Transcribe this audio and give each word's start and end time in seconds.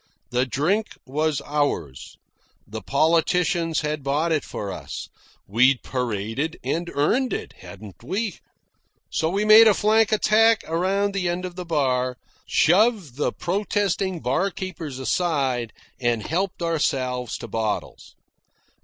The 0.31 0.47
drink 0.47 0.95
was 1.05 1.43
ours. 1.45 2.17
The 2.65 2.81
politicians 2.81 3.81
had 3.81 4.01
bought 4.01 4.31
it 4.31 4.43
for 4.43 4.71
us. 4.71 5.07
We'd 5.47 5.83
paraded 5.83 6.57
and 6.63 6.89
earned 6.95 7.33
it, 7.33 7.53
hadn't 7.59 8.03
we? 8.03 8.39
So 9.11 9.29
we 9.29 9.45
made 9.45 9.67
a 9.67 9.75
flank 9.75 10.11
attack 10.11 10.63
around 10.65 11.13
the 11.13 11.29
end 11.29 11.45
of 11.45 11.55
the 11.55 11.65
bar, 11.65 12.17
shoved 12.47 13.17
the 13.17 13.31
protesting 13.31 14.21
barkeepers 14.21 14.97
aside, 14.97 15.71
and 15.99 16.25
helped 16.25 16.63
ourselves 16.63 17.37
to 17.37 17.47
bottles. 17.47 18.15